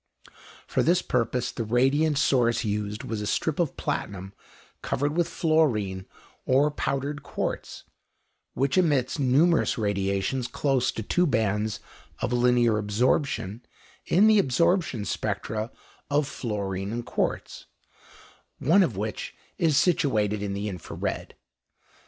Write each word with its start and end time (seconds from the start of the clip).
For 0.65 0.81
this 0.81 1.03
purpose 1.03 1.51
the 1.51 1.63
radiant 1.63 2.17
source 2.17 2.63
used 2.63 3.03
was 3.03 3.21
a 3.21 3.27
strip 3.27 3.59
of 3.59 3.77
platinum 3.77 4.33
covered 4.81 5.15
with 5.15 5.27
fluorine 5.27 6.07
or 6.43 6.71
powdered 6.71 7.21
quartz, 7.21 7.83
which 8.55 8.79
emits 8.79 9.19
numerous 9.19 9.77
radiations 9.77 10.47
close 10.47 10.91
to 10.93 11.03
two 11.03 11.27
bands 11.27 11.79
of 12.17 12.33
linear 12.33 12.79
absorption 12.79 13.61
in 14.07 14.25
the 14.25 14.39
absorption 14.39 15.05
spectra 15.05 15.69
of 16.09 16.27
fluorine 16.27 16.91
and 16.91 17.05
quartz, 17.05 17.67
one 18.57 18.81
of 18.81 18.97
which 18.97 19.35
is 19.59 19.77
situated 19.77 20.41
in 20.41 20.53
the 20.55 20.67
infra 20.67 20.95
red. 20.95 21.35